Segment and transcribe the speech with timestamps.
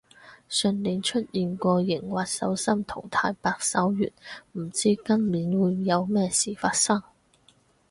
[0.49, 4.11] 上年出現過熒惑守心同太白守月，
[4.53, 7.03] 唔知今年會有咩事發生